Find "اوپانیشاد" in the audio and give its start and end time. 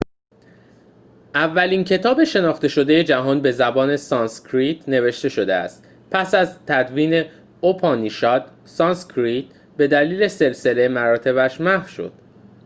7.61-8.51